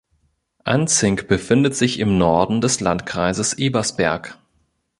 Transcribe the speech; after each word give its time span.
Anzing 0.63 1.27
befindet 1.27 1.75
sich 1.75 1.99
im 1.99 2.17
Norden 2.17 2.59
des 2.59 2.79
Landkreises 2.79 3.59
Ebersberg. 3.59 4.35